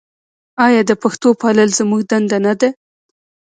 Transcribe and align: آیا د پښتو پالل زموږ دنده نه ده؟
آیا 0.65 0.81
د 0.89 0.91
پښتو 1.03 1.29
پالل 1.41 1.69
زموږ 1.79 2.01
دنده 2.11 2.37
نه 2.45 2.53
ده؟ 2.59 2.69